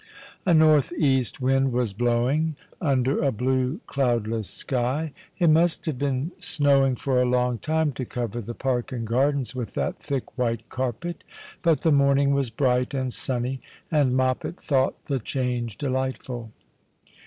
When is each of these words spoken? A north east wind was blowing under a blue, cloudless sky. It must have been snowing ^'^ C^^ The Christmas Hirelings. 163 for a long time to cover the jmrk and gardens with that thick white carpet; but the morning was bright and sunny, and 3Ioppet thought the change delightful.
A 0.47 0.55
north 0.55 0.91
east 0.97 1.39
wind 1.41 1.71
was 1.71 1.93
blowing 1.93 2.55
under 2.81 3.21
a 3.21 3.31
blue, 3.31 3.81
cloudless 3.85 4.49
sky. 4.49 5.13
It 5.37 5.51
must 5.51 5.85
have 5.85 5.99
been 5.99 6.31
snowing 6.39 6.95
^'^ 6.95 6.95
C^^ 6.97 7.03
The 7.03 7.03
Christmas 7.03 7.05
Hirelings. 7.05 7.05
163 7.05 7.05
for 7.05 7.21
a 7.21 7.29
long 7.29 7.57
time 7.59 7.91
to 7.91 8.05
cover 8.05 8.41
the 8.41 8.55
jmrk 8.55 8.91
and 8.93 9.05
gardens 9.07 9.53
with 9.53 9.75
that 9.75 9.99
thick 10.01 10.35
white 10.39 10.67
carpet; 10.69 11.23
but 11.61 11.81
the 11.81 11.91
morning 11.91 12.33
was 12.33 12.49
bright 12.49 12.95
and 12.95 13.13
sunny, 13.13 13.59
and 13.91 14.13
3Ioppet 14.13 14.57
thought 14.57 14.95
the 15.05 15.19
change 15.19 15.77
delightful. 15.77 16.51